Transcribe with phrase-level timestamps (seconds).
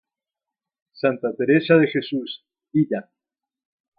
[0.93, 3.11] Santa Teresa de Jesús: "Vida".